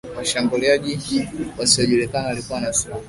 Washambuliaji 0.17 1.29
wasiojulikana 1.57 2.27
waliokuwa 2.27 2.61
na 2.61 2.73
silaha 2.73 2.99